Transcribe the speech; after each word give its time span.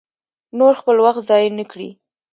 نور 0.57 0.73
خپل 0.81 0.95
وخت 1.05 1.21
ضایع 1.29 1.49
نه 1.59 1.65
کړي. 1.71 1.89